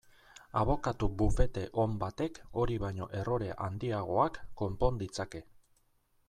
Abokatu 0.59 1.09
bufete 1.21 1.65
on 1.83 1.93
batek 2.03 2.39
hori 2.61 2.79
baino 2.85 3.09
errore 3.21 3.51
handiagoak 3.67 4.41
konpon 4.63 4.99
ditzake. 5.05 5.45